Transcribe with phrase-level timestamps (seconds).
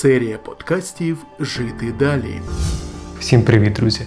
[0.00, 2.40] Серія подкастів Жити далі.
[3.18, 4.06] Всім привіт, друзі!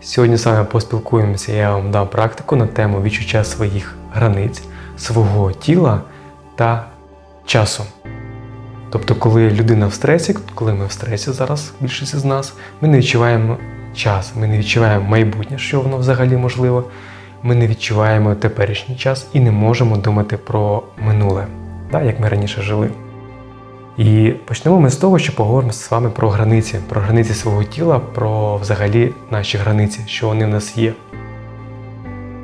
[0.00, 4.62] Сьогодні з вами поспілкуємося, я вам дам практику на тему відчуття своїх границь,
[4.96, 6.00] свого тіла
[6.56, 6.86] та
[7.46, 7.84] часу.
[8.90, 12.98] Тобто, коли людина в стресі, коли ми в стресі зараз, більшість з нас, ми не
[12.98, 13.58] відчуваємо
[13.94, 16.84] час, ми не відчуваємо майбутнє, що воно взагалі можливо,
[17.42, 21.46] ми не відчуваємо теперішній час і не можемо думати про минуле,
[21.90, 22.90] так, як ми раніше жили.
[23.98, 27.98] І почнемо ми з того, що поговоримо з вами про границі, про границі свого тіла,
[27.98, 30.92] про взагалі наші границі, що вони в нас є.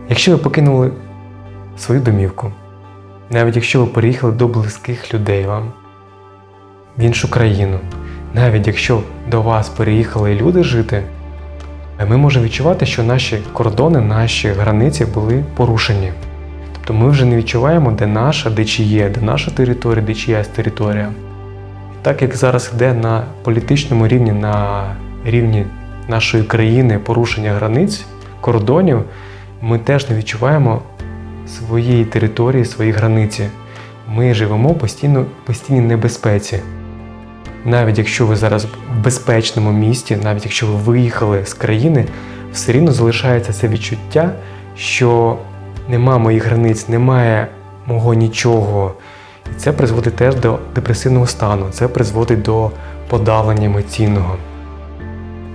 [0.08, 0.90] Якщо ви покинули
[1.78, 2.52] свою домівку,
[3.30, 5.72] навіть якщо ви переїхали до близьких людей вам
[6.98, 7.78] в іншу країну,
[8.34, 11.02] навіть якщо до вас переїхали люди жити,
[12.08, 16.12] ми можемо відчувати, що наші кордони, наші границі були порушені.
[16.72, 21.12] Тобто ми вже не відчуваємо, де наша, де чиє, де наша територія, де чиясь територія.
[22.08, 24.84] Так як зараз йде на політичному рівні, на
[25.24, 25.66] рівні
[26.08, 28.06] нашої країни порушення границь,
[28.40, 29.04] кордонів,
[29.62, 30.82] ми теж не відчуваємо
[31.46, 33.48] своєї території, свої границі.
[34.14, 36.60] Ми живемо постійно в постійній небезпеці.
[37.64, 42.04] Навіть якщо ви зараз в безпечному місті, навіть якщо ви виїхали з країни,
[42.52, 44.32] все рівно залишається це відчуття,
[44.76, 45.38] що
[45.88, 47.48] нема моїх границь, немає
[47.86, 48.94] мого нічого.
[49.52, 52.70] І це призводить теж до депресивного стану, це призводить до
[53.08, 54.36] подавлення емоційного.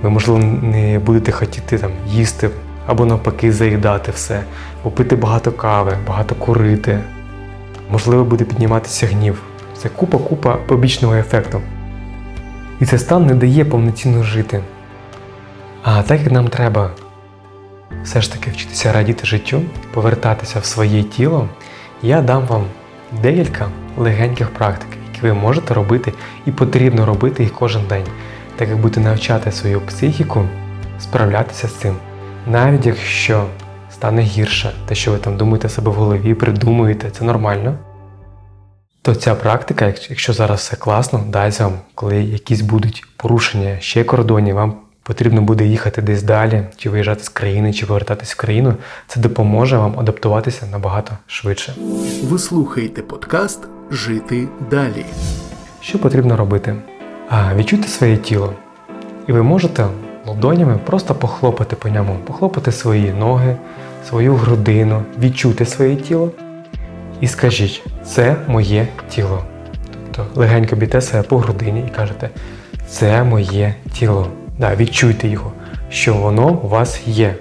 [0.02, 2.50] Ви, можливо, не будете хотіти там їсти
[2.88, 4.44] або навпаки заїдати все,
[4.82, 7.00] попити багато кави, багато курити.
[7.92, 9.42] Можливо, буде підніматися гнів.
[9.78, 11.62] Це купа-купа побічного ефекту.
[12.80, 14.60] І цей стан не дає повноцінно жити.
[15.84, 16.92] А так як нам треба
[18.04, 19.62] все ж таки вчитися радіти життю,
[19.94, 21.50] повертатися в своє тіло,
[22.02, 22.64] я дам вам
[23.22, 26.14] декілька легеньких практик, які ви можете робити
[26.46, 28.06] і потрібно робити їх кожен день,
[28.56, 30.46] так як будете навчати свою психіку
[31.00, 31.96] справлятися з цим.
[32.48, 33.46] Навіть якщо
[33.92, 37.78] стане гірше, те, що ви там думаєте себе в голові, придумуєте, це нормально.
[39.02, 44.56] То ця практика, якщо зараз все класно, дасть вам, коли якісь будуть порушення ще кордонів,
[44.56, 48.74] вам потрібно буде їхати десь далі, чи виїжджати з країни, чи повертатись в країну,
[49.08, 51.74] це допоможе вам адаптуватися набагато швидше.
[52.24, 53.60] Ви слухаєте подкаст
[53.92, 55.06] Жити далі.
[55.82, 56.76] Що потрібно робити?
[57.30, 58.54] А, Відчуйте своє тіло.
[59.28, 59.86] І ви можете
[60.26, 63.58] ладонями просто похлопати по ньому, похлопати свої ноги,
[64.10, 66.32] свою грудину, відчути своє тіло.
[67.22, 69.44] І скажіть, це моє тіло.
[70.12, 72.30] Тобто легенько бійте себе по грудині і кажете,
[72.88, 74.28] це моє тіло.
[74.60, 75.52] Да, Відчуйте його,
[75.90, 77.36] що воно у вас є.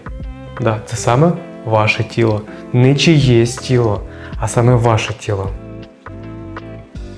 [0.61, 1.33] Да, Це саме
[1.65, 2.43] ваше тіло.
[2.73, 4.00] Не чиєсь тіло,
[4.41, 5.50] а саме ваше тіло.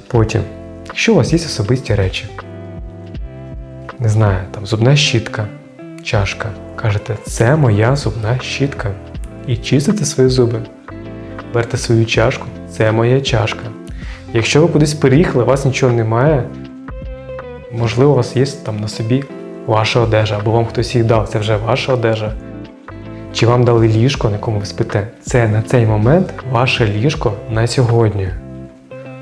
[0.08, 0.42] Потім,
[0.86, 2.24] якщо у вас є особисті речі,
[3.98, 5.46] не знаю, там зубна щітка,
[6.02, 8.90] чашка, кажете, це моя зубна щітка.
[9.46, 10.62] І чистите свої зуби.
[11.54, 13.62] Берте свою чашку, це моя чашка.
[14.32, 16.44] Якщо ви кудись переїхали, у вас нічого немає,
[17.72, 19.24] можливо, у вас є там на собі
[19.66, 22.32] ваша одежа, або вам хтось їх дав, це вже ваша одежа.
[23.32, 25.08] Чи вам дали ліжко, на якому ви спите?
[25.22, 28.28] Це на цей момент ваше ліжко на сьогодні.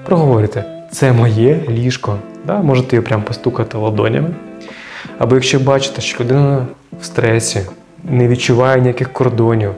[0.04, 2.16] Проговорюйте, це моє ліжко.
[2.46, 2.62] Да?
[2.62, 4.30] Можете його прямо постукати ладонями.
[5.18, 6.66] Або якщо бачите, що людина
[7.00, 7.60] в стресі,
[8.04, 9.70] не відчуває ніяких кордонів,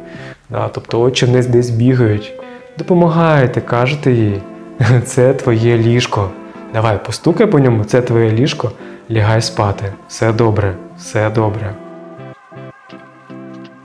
[0.51, 0.69] да?
[0.69, 2.33] тобто очі вниз десь бігають,
[2.79, 4.41] допомагаєте, кажете їй,
[5.05, 6.31] це твоє ліжко.
[6.73, 8.73] Давай, постукай по ньому, це твоє ліжко,
[9.11, 9.93] лягай спати.
[10.09, 11.75] Все добре, все добре.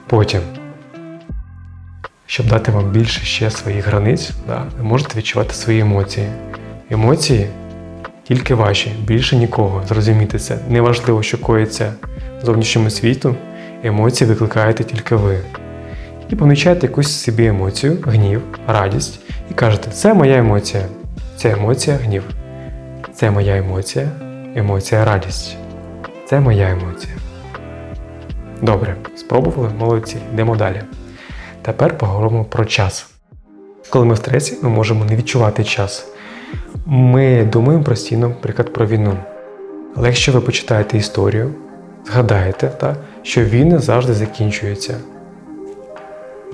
[0.07, 0.41] Потім,
[2.25, 6.27] щоб дати вам більше ще своїх границь, да, ви можете відчувати свої емоції.
[6.89, 7.47] Емоції
[8.23, 9.83] тільки ваші, більше нікого.
[9.87, 10.57] Зрозумійте це.
[10.69, 11.93] Неважливо, що коїться
[12.41, 13.35] в зовнішньому світу,
[13.83, 15.37] емоції викликаєте тільки ви.
[16.29, 19.19] І помічаєте якусь собі емоцію, гнів, радість,
[19.51, 20.83] і кажете, це моя емоція,
[21.37, 22.23] це емоція, гнів.
[23.13, 24.07] Це моя емоція,
[24.55, 25.57] емоція радість.
[26.25, 27.13] Це моя емоція.
[28.61, 30.81] Добре, спробували, молодці, йдемо далі.
[31.61, 33.07] Тепер поговоримо про час.
[33.89, 36.07] Коли ми в стресі, ми можемо не відчувати час.
[36.85, 39.13] Ми думаємо постійно, наприклад, про війну.
[39.95, 41.53] Але якщо ви почитаєте історію,
[42.05, 44.97] згадаєте, так, що війни завжди закінчуються.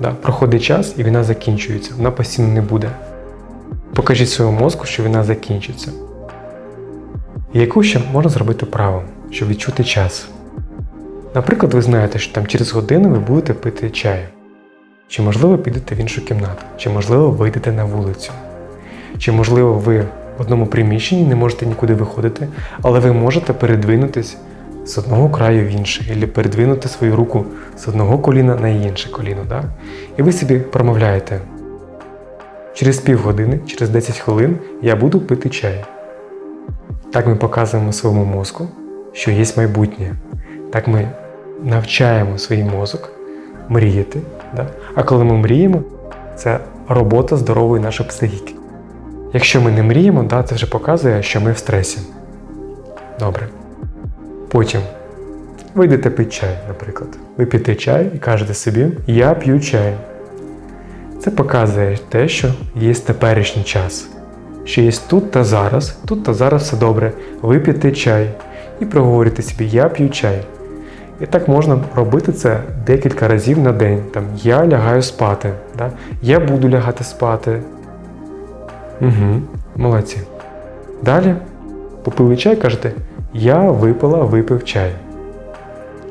[0.00, 2.90] Да, Проходить час і війна закінчується, вона постійно не буде.
[3.94, 5.90] Покажіть своєму мозку, що війна закінчиться.
[7.56, 10.28] І яку ще можна зробити право, щоб відчути час?
[11.34, 14.28] Наприклад, ви знаєте, що там через годину ви будете пити чай.
[15.08, 18.32] Чи можливо підете в іншу кімнату, чи можливо вийдете на вулицю,
[19.18, 20.00] чи можливо ви
[20.38, 22.48] в одному приміщенні, не можете нікуди виходити,
[22.82, 24.36] але ви можете передвинутись
[24.84, 27.44] з одного краю в інший, або передвинути свою руку
[27.78, 29.44] з одного коліна на інше коліно.
[29.48, 29.64] Да?
[30.18, 31.40] І ви собі промовляєте.
[32.74, 35.84] Через півгодини, через 10 хвилин я буду пити чай.
[37.16, 38.68] Так ми показуємо своєму мозку,
[39.12, 40.14] що є майбутнє.
[40.72, 41.08] Так ми
[41.62, 43.12] навчаємо свій мозок
[43.68, 44.20] мріяти.
[44.56, 44.66] Да?
[44.94, 45.82] А коли ми мріємо,
[46.36, 46.58] це
[46.88, 48.54] робота здорової нашої психіки.
[49.32, 51.98] Якщо ми не мріємо, да, це вже показує, що ми в стресі.
[53.20, 53.48] Добре.
[54.48, 54.80] Потім
[55.74, 57.08] ви йдете пити чай, наприклад.
[57.36, 59.94] Ви п'єте чай і кажете собі, я п'ю чай.
[61.20, 64.15] Це показує те, що є теперішній час.
[64.66, 67.12] Що є тут та зараз, тут та зараз все добре.
[67.42, 68.30] вип'єте чай
[68.80, 70.40] і проговорюєте собі, я п'ю чай.
[71.20, 74.02] І так можна робити це декілька разів на день.
[74.14, 75.90] Там, Я лягаю спати, да?
[76.22, 77.62] я буду лягати спати.
[79.00, 79.40] Угу,
[79.76, 80.18] Молодці.
[81.02, 81.34] Далі
[82.02, 82.92] попили чай, кажете,
[83.34, 84.90] я випила, випив чай.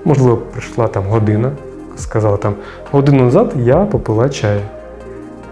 [0.05, 1.51] Можливо, прийшла там година,
[1.95, 2.55] сказала там,
[2.91, 4.59] годину назад я попила чай.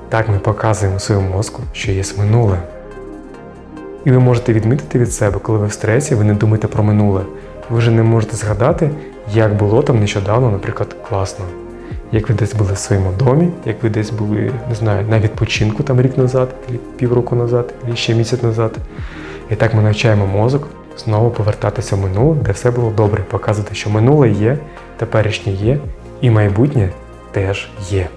[0.10, 2.58] Так ми показуємо своєму мозку, що є минуле.
[4.06, 7.22] І ви можете відмітити від себе, коли ви в стресі, ви не думаєте про минуле.
[7.70, 8.90] Ви вже не можете згадати,
[9.34, 11.46] як було там нещодавно, наприклад, класно.
[12.12, 15.84] Як ви десь були в своєму домі, як ви десь були, не знаю, на відпочинку
[15.84, 16.50] там рік назад,
[16.98, 18.78] півроку назад, або ще місяць назад.
[19.52, 20.68] І так ми навчаємо мозок
[20.98, 24.58] знову повертатися в минуле, де все було добре, показувати, що минуле є,
[24.98, 25.80] теперішнє є,
[26.22, 26.90] і майбутнє
[27.32, 28.08] теж є.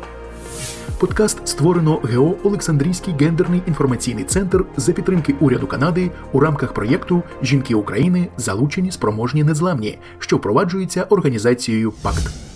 [0.99, 7.75] Подкаст створено ГО Олександрійський гендерний інформаційний центр за підтримки уряду Канади у рамках проєкту Жінки
[7.75, 12.56] України залучені спроможні незламні, що впроваджується організацією ПАКТ.